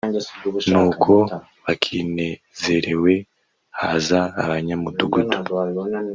nuko 0.71 1.13
bakinezerewe 1.63 3.13
haza 3.79 4.19
abanyamudugudu 4.43 5.37